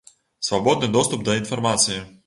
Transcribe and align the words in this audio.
Свабодны 0.47 0.89
доступ 0.97 1.29
да 1.29 1.37
інфармацыі. 1.43 2.05